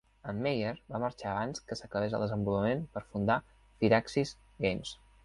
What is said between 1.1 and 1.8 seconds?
abans que